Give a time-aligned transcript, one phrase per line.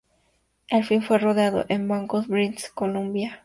[0.67, 3.39] El film fue rodado en Vancouver, British Columbia.